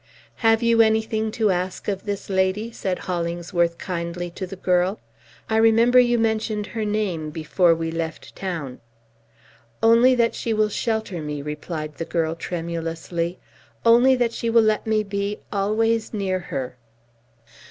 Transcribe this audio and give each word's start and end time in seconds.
"Have 0.37 0.63
you 0.63 0.81
anything 0.81 1.29
to 1.33 1.51
ask 1.51 1.87
of 1.87 2.05
this 2.05 2.27
lady?" 2.27 2.71
said 2.71 2.97
Hollingsworth 3.05 3.77
kindly 3.77 4.31
to 4.31 4.47
the 4.47 4.55
girl. 4.55 4.99
"I 5.47 5.57
remember 5.57 5.99
you 5.99 6.17
mentioned 6.17 6.65
her 6.73 6.83
name 6.83 7.29
before 7.29 7.75
we 7.75 7.91
left 7.91 8.35
town." 8.35 8.79
"Only 9.83 10.15
that 10.15 10.33
she 10.33 10.55
will 10.55 10.69
shelter 10.69 11.21
me," 11.21 11.43
replied 11.43 11.97
the 11.97 12.05
girl 12.05 12.33
tremulously. 12.33 13.37
"Only 13.85 14.15
that 14.15 14.33
she 14.33 14.49
will 14.49 14.63
let 14.63 14.87
me 14.87 15.03
be 15.03 15.37
always 15.51 16.15
near 16.15 16.39
her." 16.39 16.77